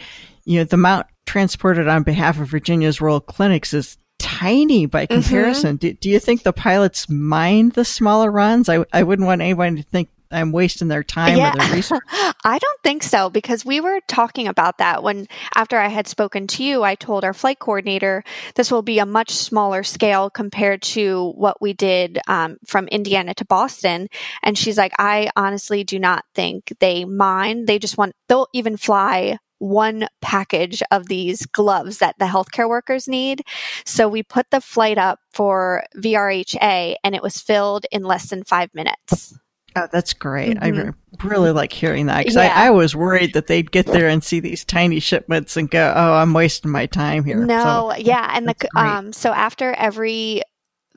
you 0.45 0.59
know, 0.59 0.63
the 0.63 0.75
amount 0.75 1.07
transported 1.25 1.87
on 1.87 2.03
behalf 2.03 2.39
of 2.39 2.49
Virginia's 2.49 3.01
rural 3.01 3.19
clinics 3.19 3.73
is 3.73 3.97
tiny 4.19 4.85
by 4.85 5.05
mm-hmm. 5.05 5.21
comparison. 5.21 5.77
Mm-hmm. 5.77 5.87
Do, 5.87 5.93
do 5.93 6.09
you 6.09 6.19
think 6.19 6.43
the 6.43 6.53
pilots 6.53 7.09
mind 7.09 7.73
the 7.73 7.85
smaller 7.85 8.31
runs? 8.31 8.69
I, 8.69 8.85
I 8.93 9.03
wouldn't 9.03 9.27
want 9.27 9.41
anyone 9.41 9.75
to 9.75 9.83
think 9.83 10.09
I'm 10.31 10.51
wasting 10.51 10.87
their 10.87 11.03
time 11.03 11.37
yeah. 11.37 11.53
or 11.53 11.57
their 11.57 11.75
resources? 11.75 12.07
I 12.43 12.59
don't 12.59 12.81
think 12.83 13.03
so 13.03 13.29
because 13.29 13.65
we 13.65 13.79
were 13.79 13.99
talking 14.07 14.47
about 14.47 14.77
that 14.79 15.03
when 15.03 15.27
after 15.55 15.77
I 15.77 15.87
had 15.87 16.07
spoken 16.07 16.47
to 16.47 16.63
you, 16.63 16.83
I 16.83 16.95
told 16.95 17.23
our 17.23 17.33
flight 17.33 17.59
coordinator 17.59 18.23
this 18.55 18.71
will 18.71 18.81
be 18.81 18.99
a 18.99 19.05
much 19.05 19.31
smaller 19.31 19.83
scale 19.83 20.29
compared 20.29 20.81
to 20.83 21.31
what 21.35 21.61
we 21.61 21.73
did 21.73 22.19
um, 22.27 22.57
from 22.65 22.87
Indiana 22.87 23.33
to 23.35 23.45
Boston. 23.45 24.07
And 24.43 24.57
she's 24.57 24.77
like, 24.77 24.93
I 24.99 25.29
honestly 25.35 25.83
do 25.83 25.99
not 25.99 26.25
think 26.35 26.73
they 26.79 27.05
mind. 27.05 27.67
They 27.67 27.79
just 27.79 27.97
want, 27.97 28.13
they'll 28.27 28.47
even 28.53 28.77
fly 28.77 29.37
one 29.59 30.07
package 30.21 30.83
of 30.91 31.07
these 31.07 31.45
gloves 31.45 31.97
that 31.99 32.15
the 32.19 32.25
healthcare 32.25 32.69
workers 32.69 33.07
need. 33.07 33.43
So 33.85 34.07
we 34.07 34.23
put 34.23 34.49
the 34.51 34.61
flight 34.61 34.97
up 34.97 35.19
for 35.33 35.83
VRHA 35.95 36.95
and 37.03 37.15
it 37.15 37.23
was 37.23 37.41
filled 37.41 37.85
in 37.91 38.03
less 38.03 38.29
than 38.29 38.43
five 38.43 38.73
minutes. 38.73 39.37
Oh, 39.83 39.87
that's 39.91 40.13
great. 40.13 40.57
Mm-hmm. 40.57 40.89
I 40.89 41.27
really 41.27 41.51
like 41.51 41.71
hearing 41.71 42.07
that 42.07 42.19
because 42.19 42.35
yeah. 42.35 42.53
I, 42.55 42.67
I, 42.67 42.69
was 42.71 42.95
worried 42.95 43.33
that 43.33 43.47
they'd 43.47 43.71
get 43.71 43.85
there 43.87 44.07
and 44.07 44.23
see 44.23 44.39
these 44.39 44.63
tiny 44.63 44.99
shipments 44.99 45.57
and 45.57 45.69
go, 45.69 45.93
"Oh, 45.95 46.13
I'm 46.13 46.33
wasting 46.33 46.71
my 46.71 46.85
time 46.85 47.23
here." 47.23 47.45
No, 47.45 47.91
so, 47.93 47.97
yeah, 47.97 48.31
and 48.33 48.47
the 48.47 48.55
um, 48.75 49.13
so 49.13 49.31
after 49.31 49.73
every 49.73 50.41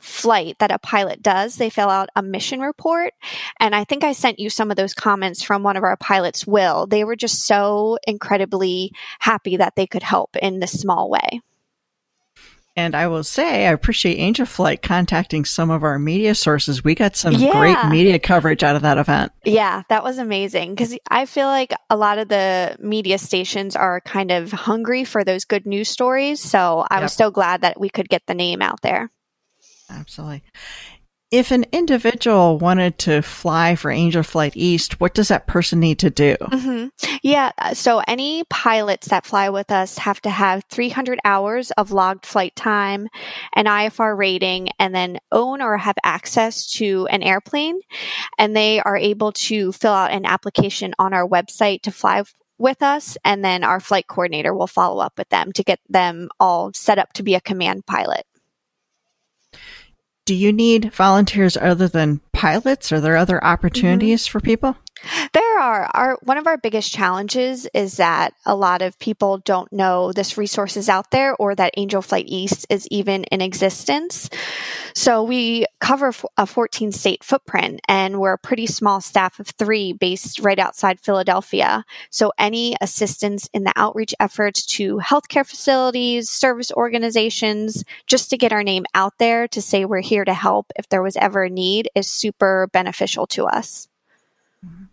flight 0.01 0.59
that 0.59 0.71
a 0.71 0.79
pilot 0.79 1.23
does, 1.23 1.57
they 1.57 1.71
fill 1.71 1.89
out 1.89 2.09
a 2.17 2.23
mission 2.23 2.61
report. 2.61 3.15
And 3.59 3.75
I 3.75 3.85
think 3.85 4.03
I 4.03 4.13
sent 4.13 4.39
you 4.39 4.51
some 4.51 4.71
of 4.71 4.77
those 4.77 4.95
comments 4.95 5.43
from 5.43 5.63
one 5.63 5.77
of 5.77 5.85
our 5.85 5.97
pilots, 5.97 6.47
Will. 6.47 6.87
They 6.87 7.05
were 7.05 7.17
just 7.17 7.47
so 7.47 7.99
incredibly 8.07 8.93
happy 9.21 9.57
that 9.59 9.77
they 9.77 9.87
could 9.87 10.03
help 10.03 10.37
in 10.37 10.61
this 10.61 10.73
small 10.73 11.11
way. 11.11 11.41
And 12.77 12.95
I 12.95 13.09
will 13.09 13.25
say, 13.25 13.67
I 13.67 13.73
appreciate 13.73 14.17
Angel 14.17 14.47
Flight 14.47 14.81
contacting 14.81 15.45
some 15.45 15.71
of 15.71 15.83
our 15.83 15.99
media 15.99 16.35
sources. 16.35 16.85
We 16.85 16.95
got 16.95 17.17
some 17.17 17.35
yeah. 17.35 17.53
great 17.53 17.91
media 17.91 18.19
coverage 18.19 18.63
out 18.63 18.77
of 18.77 18.83
that 18.83 18.97
event. 18.97 19.33
Yeah, 19.45 19.83
that 19.89 20.05
was 20.05 20.19
amazing 20.19 20.71
because 20.75 20.97
I 21.11 21.27
feel 21.27 21.49
like 21.49 21.75
a 21.91 21.97
lot 21.97 22.19
of 22.19 22.29
the 22.29 22.77
media 22.79 23.19
stations 23.19 23.75
are 23.75 24.01
kind 24.03 24.31
of 24.31 24.53
hungry 24.53 25.05
for 25.05 25.25
those 25.25 25.45
good 25.45 25.67
news 25.67 25.89
stories. 25.89 26.41
So 26.41 26.87
I 26.89 26.97
yep. 26.97 27.03
was 27.03 27.13
so 27.13 27.31
glad 27.31 27.63
that 27.63 27.79
we 27.81 27.89
could 27.91 28.09
get 28.09 28.23
the 28.27 28.35
name 28.35 28.63
out 28.63 28.81
there. 28.83 29.11
Absolutely 29.91 30.45
if 31.31 31.53
an 31.53 31.65
individual 31.71 32.59
wanted 32.59 32.99
to 32.99 33.23
fly 33.23 33.77
for 33.77 33.91
Angel 33.91 34.23
Flight 34.23 34.53
East, 34.57 35.01
what 35.01 35.15
does 35.15 35.29
that 35.29 35.47
person 35.47 35.79
need 35.79 36.01
to 36.01 36.11
do? 36.11 36.37
Mm-hmm. 36.41 36.89
Yeah. 37.23 37.53
So 37.73 38.03
any 38.09 38.43
pilots 38.51 39.09
that 39.09 39.27
fly 39.27 39.49
with 39.51 39.71
us 39.71 39.99
have 39.99 40.21
to 40.23 40.31
have 40.31 40.65
300 40.71 41.21
hours 41.25 41.71
of 41.73 41.93
logged 41.93 42.27
flight 42.27 42.57
time, 42.57 43.09
an 43.55 43.67
IFR 43.67 44.17
rating, 44.17 44.71
and 44.81 44.93
then 44.93 45.19
own 45.31 45.63
or 45.63 45.77
have 45.77 45.97
access 46.03 46.69
to 46.73 47.07
an 47.11 47.23
airplane. 47.23 47.79
And 48.37 48.57
they 48.57 48.81
are 48.81 48.97
able 48.97 49.33
to 49.33 49.71
fill 49.71 49.93
out 49.93 50.11
an 50.11 50.27
application 50.27 50.95
on 50.99 51.15
our 51.15 51.27
website 51.29 51.83
to 51.83 51.93
fly 51.93 52.25
with 52.59 52.83
us. 52.83 53.17
And 53.25 53.45
then 53.45 53.63
our 53.63 53.79
flight 53.79 54.09
coordinator 54.09 54.53
will 54.53 54.67
follow 54.67 55.01
up 55.01 55.17
with 55.17 55.29
them 55.29 55.53
to 55.53 55.63
get 55.63 55.79
them 55.89 56.29
all 56.41 56.73
set 56.75 56.99
up 56.99 57.13
to 57.15 57.23
be 57.23 57.37
a 57.37 57.41
command 57.41 57.87
pilot 57.87 58.25
do 60.31 60.37
you 60.37 60.53
need 60.53 60.95
volunteers 60.95 61.57
other 61.57 61.89
than 61.89 62.21
pilots? 62.33 62.93
Are 62.93 63.01
there 63.01 63.17
other 63.17 63.43
opportunities 63.43 64.23
mm-hmm. 64.23 64.31
for 64.31 64.41
people? 64.41 64.77
Are. 65.61 65.91
Our 65.93 66.19
one 66.23 66.39
of 66.39 66.47
our 66.47 66.57
biggest 66.57 66.91
challenges 66.91 67.69
is 67.75 67.99
that 67.99 68.33
a 68.47 68.57
lot 68.57 68.81
of 68.81 68.99
people 68.99 69.37
don't 69.39 69.71
know 69.71 70.11
this 70.11 70.39
resource 70.39 70.75
is 70.75 70.89
out 70.89 71.11
there 71.11 71.37
or 71.37 71.55
that 71.55 71.75
Angel 71.77 72.01
Flight 72.01 72.25
East 72.29 72.67
is 72.71 72.89
even 72.91 73.25
in 73.25 73.43
existence. 73.43 74.31
So 74.95 75.23
we 75.23 75.67
cover 75.79 76.15
a 76.39 76.47
14 76.47 76.93
state 76.93 77.23
footprint 77.23 77.83
and 77.87 78.19
we're 78.21 78.33
a 78.33 78.39
pretty 78.39 78.67
small 78.67 79.03
staff 79.03 79.39
of 79.39 79.49
3 79.49 79.93
based 79.93 80.41
right 80.41 80.59
outside 80.59 80.99
Philadelphia. 80.99 81.85
So 82.09 82.33
any 82.39 82.75
assistance 82.81 83.47
in 83.53 83.65
the 83.65 83.75
outreach 83.77 84.15
efforts 84.19 84.65
to 84.77 84.97
healthcare 84.97 85.47
facilities, 85.47 86.31
service 86.31 86.73
organizations, 86.73 87.85
just 88.07 88.31
to 88.31 88.39
get 88.39 88.55
our 88.55 88.63
name 88.63 88.87
out 88.95 89.19
there 89.19 89.47
to 89.49 89.61
say 89.61 89.85
we're 89.85 90.01
here 90.01 90.25
to 90.25 90.33
help 90.33 90.73
if 90.77 90.89
there 90.89 91.03
was 91.03 91.19
ever 91.19 91.45
a 91.45 91.51
need 91.51 91.91
is 91.95 92.09
super 92.09 92.71
beneficial 92.73 93.27
to 93.27 93.45
us. 93.45 93.89
Mm-hmm. 94.65 94.85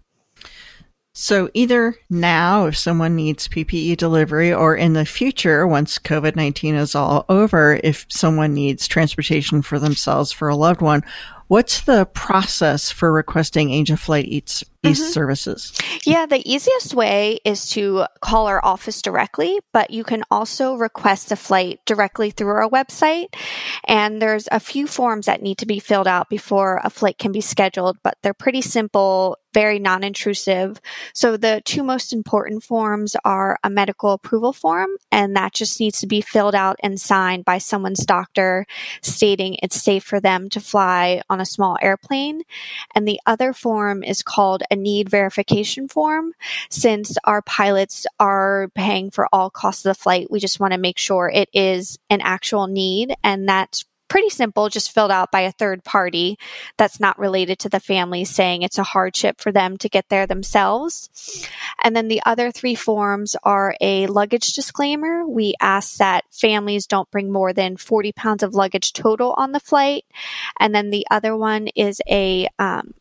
So 1.19 1.49
either 1.55 1.95
now, 2.11 2.67
if 2.67 2.77
someone 2.77 3.15
needs 3.15 3.47
PPE 3.47 3.97
delivery, 3.97 4.53
or 4.53 4.75
in 4.75 4.93
the 4.93 5.03
future, 5.03 5.65
once 5.65 5.97
COVID 5.97 6.35
19 6.35 6.75
is 6.75 6.93
all 6.93 7.25
over, 7.27 7.79
if 7.83 8.05
someone 8.07 8.53
needs 8.53 8.87
transportation 8.87 9.63
for 9.63 9.79
themselves 9.79 10.31
for 10.31 10.47
a 10.47 10.55
loved 10.55 10.81
one, 10.81 11.01
what's 11.47 11.81
the 11.81 12.05
process 12.05 12.91
for 12.91 13.11
requesting 13.11 13.71
Angel 13.71 13.97
Flight 13.97 14.25
East, 14.25 14.63
East 14.83 15.01
mm-hmm. 15.01 15.11
services? 15.11 15.73
Yeah, 16.05 16.25
the 16.25 16.41
easiest 16.49 16.93
way 16.93 17.39
is 17.43 17.69
to 17.71 18.05
call 18.21 18.47
our 18.47 18.63
office 18.63 19.01
directly, 19.01 19.59
but 19.73 19.91
you 19.91 20.03
can 20.03 20.23
also 20.29 20.75
request 20.75 21.31
a 21.31 21.35
flight 21.35 21.79
directly 21.85 22.31
through 22.31 22.49
our 22.49 22.69
website. 22.69 23.27
And 23.85 24.21
there's 24.21 24.47
a 24.51 24.59
few 24.59 24.87
forms 24.87 25.25
that 25.25 25.41
need 25.41 25.57
to 25.59 25.65
be 25.65 25.79
filled 25.79 26.07
out 26.07 26.29
before 26.29 26.81
a 26.83 26.89
flight 26.89 27.17
can 27.17 27.31
be 27.31 27.41
scheduled, 27.41 27.97
but 28.03 28.17
they're 28.21 28.33
pretty 28.33 28.61
simple 28.61 29.37
very 29.57 29.79
non 29.79 30.03
intrusive. 30.03 30.79
So 31.13 31.35
the 31.35 31.63
two 31.65 31.81
most 31.81 32.13
important 32.13 32.63
forms 32.63 33.15
are 33.25 33.57
a 33.63 33.71
medical 33.71 34.11
approval 34.11 34.53
form, 34.53 34.89
and 35.11 35.35
that 35.35 35.55
just 35.55 35.79
needs 35.79 35.99
to 36.01 36.05
be 36.07 36.21
filled 36.21 36.53
out 36.53 36.75
and 36.83 37.01
signed 37.01 37.43
by 37.43 37.57
someone's 37.57 38.05
doctor 38.05 38.67
stating 39.01 39.57
it's 39.63 39.81
safe 39.81 40.03
for 40.03 40.19
them 40.19 40.47
to 40.49 40.59
fly 40.59 41.23
on 41.37 41.41
a 41.41 41.45
small 41.45 41.77
airplane. 41.81 42.41
And 42.95 43.07
the 43.07 43.19
other 43.25 43.53
form 43.53 44.03
is 44.03 44.23
called 44.23 44.63
a 44.71 44.75
need 44.75 45.09
verification 45.09 45.87
form. 45.87 46.33
Since 46.69 47.17
our 47.23 47.41
pilots 47.43 48.05
are 48.19 48.69
paying 48.73 49.11
for 49.11 49.27
all 49.31 49.49
costs 49.49 49.85
of 49.85 49.95
the 49.95 50.01
flight, 50.01 50.31
we 50.31 50.39
just 50.39 50.59
want 50.59 50.73
to 50.73 50.79
make 50.79 50.97
sure 50.97 51.29
it 51.29 51.49
is 51.53 51.97
an 52.09 52.21
actual 52.21 52.67
need, 52.67 53.15
and 53.23 53.47
that's 53.47 53.85
pretty 54.07 54.29
simple, 54.29 54.69
just 54.69 54.91
filled 54.91 55.11
out 55.11 55.31
by 55.31 55.41
a 55.41 55.51
third 55.51 55.83
party 55.83 56.37
that's 56.77 56.99
not 56.99 57.19
related 57.19 57.59
to 57.59 57.69
the 57.69 57.79
family, 57.79 58.25
saying 58.25 58.61
it's 58.61 58.77
a 58.77 58.83
hardship 58.83 59.39
for 59.39 59.51
them 59.51 59.77
to 59.77 59.89
get 59.89 60.09
there 60.09 60.27
themselves. 60.27 61.09
And 61.83 61.95
then 61.95 62.07
the 62.07 62.21
other 62.25 62.51
three 62.51 62.75
forms 62.75 63.35
are 63.43 63.75
a 63.81 64.07
luggage 64.07 64.53
disclaimer. 64.53 65.25
We 65.27 65.55
ask 65.59 65.97
that 65.97 66.25
families 66.31 66.87
don't 66.87 67.11
bring 67.11 67.31
more 67.31 67.53
than 67.53 67.77
40 67.77 68.11
pounds 68.13 68.43
of 68.43 68.53
luggage 68.53 68.93
total 68.93 69.33
on 69.37 69.51
the 69.51 69.59
flight. 69.59 70.05
And 70.59 70.73
then 70.73 70.89
the 70.89 71.05
other 71.11 71.35
one 71.35 71.67
is 71.75 72.01
a 72.09 72.47
um, 72.59 72.93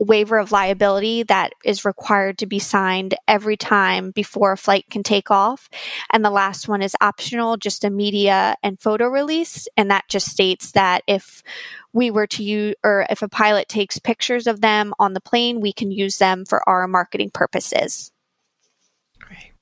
waiver 0.00 0.38
of 0.38 0.50
liability 0.50 1.22
that 1.24 1.52
is 1.62 1.84
required 1.84 2.38
to 2.38 2.46
be 2.46 2.58
signed 2.58 3.14
every 3.28 3.56
time 3.56 4.10
before 4.10 4.52
a 4.52 4.56
flight 4.56 4.86
can 4.90 5.02
take 5.02 5.30
off. 5.30 5.68
And 6.10 6.24
the 6.24 6.30
last 6.30 6.68
one 6.68 6.82
is 6.82 6.96
optional, 7.00 7.58
just 7.58 7.84
a 7.84 7.90
media 7.90 8.56
and 8.62 8.80
photo 8.80 9.06
release. 9.06 9.68
And 9.76 9.90
that 9.90 10.08
just 10.08 10.28
states 10.28 10.72
that 10.72 11.02
if 11.06 11.42
we 11.92 12.10
were 12.10 12.26
to 12.28 12.42
use, 12.42 12.74
or 12.82 13.06
if 13.10 13.20
a 13.22 13.28
pilot 13.28 13.68
takes 13.68 13.98
pictures 13.98 14.46
of 14.46 14.60
them 14.60 14.94
on 14.98 15.12
the 15.12 15.20
plane, 15.20 15.60
we 15.60 15.72
can 15.72 15.90
use 15.90 16.16
them 16.16 16.44
for 16.46 16.66
our 16.68 16.88
marketing 16.88 17.30
purposes. 17.32 18.10
Great. 19.20 19.52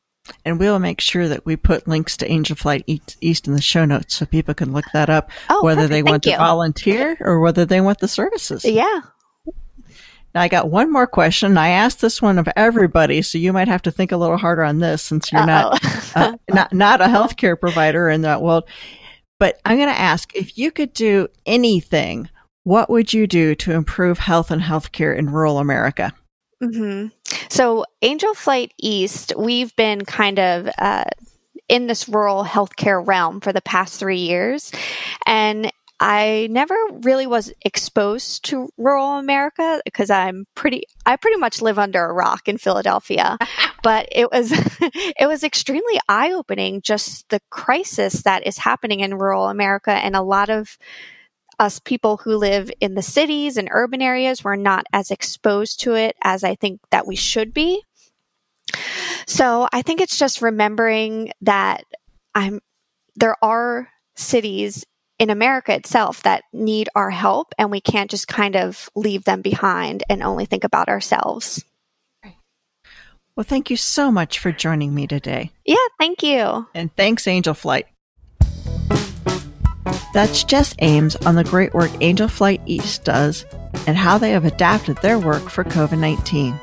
And 0.45 0.61
we'll 0.61 0.79
make 0.79 1.01
sure 1.01 1.27
that 1.27 1.47
we 1.47 1.57
put 1.57 1.89
links 1.89 2.17
to 2.19 2.31
Angel 2.31 2.55
Flight 2.55 2.85
East 2.87 3.49
in 3.49 3.55
the 3.55 3.63
show 3.63 3.85
notes 3.85 4.15
so 4.15 4.27
people 4.27 4.55
can 4.55 4.73
look 4.73 4.85
that 4.93 5.11
up, 5.11 5.31
oh, 5.51 5.65
whether 5.65 5.83
perfect. 5.83 5.91
they 5.91 6.03
want 6.03 6.23
Thank 6.23 6.23
to 6.25 6.31
you. 6.31 6.37
volunteer 6.37 7.17
or 7.21 7.41
whether 7.41 7.65
they 7.65 7.81
want 7.81 7.99
the 7.99 8.09
services. 8.09 8.65
Yeah, 8.65 9.01
now, 10.35 10.43
I 10.43 10.49
got 10.49 10.71
one 10.71 10.93
more 10.93 11.07
question. 11.07 11.57
I 11.57 11.69
asked 11.69 12.01
this 12.01 12.21
one 12.21 12.39
of 12.39 12.49
everybody, 12.55 13.23
so 13.23 13.39
you 13.39 13.53
might 13.53 13.69
have 13.69 13.83
to 13.83 13.91
think 13.91 14.13
a 14.13 14.17
little 14.17 14.37
harder 14.37 14.63
on 14.63 14.79
this 14.79 15.03
since 15.03 15.33
you're 15.33 15.47
not 15.47 15.81
uh, 16.15 16.37
not 16.51 16.73
not 16.73 17.01
a 17.01 17.05
healthcare 17.05 17.59
provider 17.59 18.11
in 18.11 18.23
that 18.23 18.43
world. 18.43 18.69
But 19.41 19.61
I'm 19.65 19.77
going 19.77 19.89
to 19.89 19.99
ask 19.99 20.35
if 20.35 20.59
you 20.59 20.71
could 20.71 20.93
do 20.93 21.29
anything, 21.47 22.29
what 22.65 22.91
would 22.91 23.13
you 23.13 23.27
do 23.27 23.55
to 23.55 23.73
improve 23.73 24.19
health 24.19 24.51
and 24.51 24.61
healthcare 24.61 25.17
in 25.17 25.31
rural 25.31 25.59
America? 25.59 26.13
Mm-hmm. 26.63 27.09
So, 27.49 27.85
Angel 28.03 28.35
Flight 28.35 28.75
East, 28.79 29.33
we've 29.39 29.75
been 29.77 30.05
kind 30.05 30.39
of 30.39 30.69
uh, 30.77 31.05
in 31.69 31.87
this 31.87 32.09
rural 32.09 32.45
healthcare 32.45 33.07
realm 33.07 33.41
for 33.41 33.53
the 33.53 33.63
past 33.63 33.99
three 33.99 34.19
years. 34.19 34.73
And 35.25 35.71
I 36.01 36.47
never 36.51 36.77
really 37.03 37.27
was 37.27 37.53
exposed 37.63 38.45
to 38.47 38.69
rural 38.77 39.19
America 39.19 39.81
because 39.85 40.11
I'm 40.11 40.47
pretty 40.55 40.85
I 41.05 41.17
pretty 41.17 41.39
much 41.39 41.61
live 41.61 41.79
under 41.79 42.05
a 42.05 42.13
rock 42.13 42.47
in 42.47 42.59
Philadelphia. 42.59 43.37
but 43.83 44.09
it 44.13 44.31
was 44.31 44.53
it 44.81 45.27
was 45.27 45.43
extremely 45.43 45.99
eye-opening 46.09 46.83
just 46.83 47.29
the 47.31 47.41
crisis 47.51 48.23
that 48.23 48.47
is 48.47 48.59
happening 48.59 49.01
in 49.01 49.15
rural 49.15 49.49
America 49.49 49.91
and 49.91 50.15
a 50.15 50.23
lot 50.23 50.51
of 50.51 50.79
us 51.59 51.81
people 51.81 52.19
who 52.19 52.37
live 52.37 52.71
in 52.81 52.95
the 52.95 53.03
cities 53.03 53.57
and 53.57 53.69
urban 53.73 54.01
areas 54.01 54.45
were 54.45 54.57
not 54.57 54.87
as 54.93 55.11
exposed 55.11 55.81
to 55.81 55.95
it 55.95 56.15
as 56.23 56.45
I 56.45 56.55
think 56.55 56.81
that 56.91 57.07
we 57.07 57.17
should 57.17 57.53
be. 57.53 57.83
So 59.27 59.69
I 59.73 59.83
think 59.83 60.01
it's 60.01 60.19
just 60.19 60.43
remembering 60.43 61.33
that 61.41 61.85
I'm 62.35 62.61
there 63.17 63.37
are 63.43 63.89
cities 64.15 64.85
in 65.19 65.31
America 65.31 65.75
itself 65.75 66.23
that 66.23 66.45
need 66.53 66.89
our 66.95 67.11
help, 67.11 67.55
and 67.59 67.71
we 67.71 67.81
can't 67.81 68.11
just 68.11 68.29
kind 68.29 68.57
of 68.57 68.89
leave 68.95 69.25
them 69.25 69.43
behind 69.43 70.03
and 70.09 70.23
only 70.23 70.47
think 70.47 70.65
about 70.65 70.89
ourselves. 70.89 71.65
Well, 73.37 73.45
thank 73.45 73.71
you 73.71 73.77
so 73.77 74.11
much 74.11 74.41
for 74.41 74.51
joining 74.51 74.95
me 74.95 75.07
today. 75.07 75.53
Yeah, 75.65 75.77
thank 75.99 76.23
you. 76.25 76.67
And 76.75 76.95
thanks, 76.97 77.27
Angel 77.29 77.55
Flight. 77.55 77.87
That's 80.13 80.43
Jess 80.43 80.75
Ames 80.81 81.15
on 81.17 81.37
the 81.37 81.45
great 81.45 81.73
work 81.75 81.91
Angel 82.01 82.27
Flight 82.27 82.61
East 82.67 83.05
does 83.05 83.45
and 83.87 83.97
how 83.97 84.19
they 84.19 84.31
have 84.31 84.45
adapted 84.45 84.97
their 84.99 85.19
work 85.19 85.49
for 85.51 85.65
COVID 85.65 85.99
19. 85.99 86.59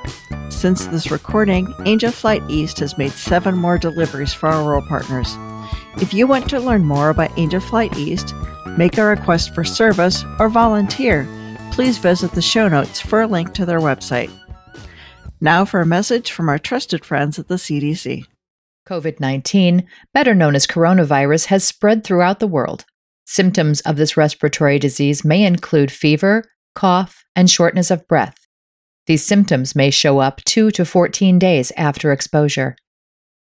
Since 0.50 0.88
this 0.88 1.12
recording, 1.12 1.74
Angel 1.86 2.12
Flight 2.12 2.44
East 2.50 2.80
has 2.80 2.98
made 2.98 3.12
seven 3.12 3.56
more 3.56 3.78
deliveries 3.78 4.34
for 4.34 4.50
our 4.50 4.64
rural 4.64 4.82
partners. 4.82 5.36
If 6.02 6.14
you 6.14 6.28
want 6.28 6.50
to 6.50 6.60
learn 6.60 6.84
more 6.84 7.10
about 7.10 7.38
Angel 7.40 7.62
Flight 7.62 7.98
East, 7.98 8.34
make 8.78 8.98
a 8.98 9.06
request 9.06 9.56
for 9.56 9.64
service, 9.64 10.26
or 10.40 10.50
volunteer, 10.50 11.26
please 11.72 11.98
visit 11.98 12.32
the 12.32 12.42
show 12.42 12.68
notes 12.68 13.00
for 13.00 13.22
a 13.22 13.28
link 13.28 13.54
to 13.54 13.66
their 13.66 13.80
website. 13.80 14.30
Now 15.40 15.64
for 15.64 15.80
a 15.80 15.86
message 15.86 16.32
from 16.32 16.50
our 16.50 16.60
trusted 16.60 17.06
friends 17.06 17.40
at 17.40 17.48
the 17.48 17.56
CDC. 17.56 18.26
COVID 18.86 19.22
19, 19.22 19.88
better 20.14 20.36
known 20.36 20.54
as 20.54 20.68
coronavirus, 20.68 21.46
has 21.46 21.64
spread 21.64 22.04
throughout 22.04 22.40
the 22.40 22.48
world. 22.48 22.84
Symptoms 23.26 23.80
of 23.82 23.96
this 23.96 24.18
respiratory 24.18 24.78
disease 24.78 25.24
may 25.24 25.46
include 25.46 25.92
fever, 25.92 26.44
cough, 26.76 27.24
and 27.38 27.50
shortness 27.50 27.90
of 27.90 28.06
breath. 28.10 28.46
These 29.08 29.26
symptoms 29.26 29.76
may 29.78 29.92
show 29.92 30.20
up 30.20 30.44
2 30.44 30.72
to 30.72 30.84
14 30.84 31.40
days 31.40 31.72
after 31.78 32.12
exposure. 32.12 32.76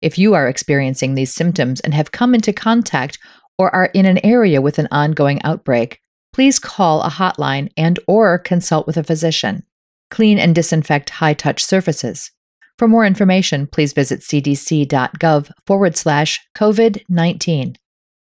If 0.02 0.18
you 0.18 0.34
are 0.34 0.48
experiencing 0.48 1.14
these 1.14 1.32
symptoms 1.32 1.80
and 1.80 1.94
have 1.94 2.12
come 2.12 2.34
into 2.34 2.52
contact 2.52 3.18
or 3.56 3.74
are 3.74 3.86
in 3.94 4.04
an 4.04 4.24
area 4.24 4.60
with 4.60 4.78
an 4.78 4.88
ongoing 4.90 5.40
outbreak, 5.44 6.00
please 6.32 6.58
call 6.58 7.02
a 7.02 7.08
hotline 7.08 7.70
and 7.76 7.98
or 8.06 8.38
consult 8.38 8.86
with 8.86 8.96
a 8.96 9.04
physician. 9.04 9.64
Clean 10.10 10.38
and 10.38 10.54
disinfect 10.54 11.10
high-touch 11.10 11.64
surfaces. 11.64 12.30
For 12.78 12.88
more 12.88 13.06
information, 13.06 13.66
please 13.66 13.92
visit 13.92 14.20
cdc.gov 14.20 15.50
forward 15.66 15.96
slash 15.96 16.40
COVID 16.56 17.04
19. 17.08 17.76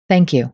Thank 0.09 0.33
you. 0.33 0.53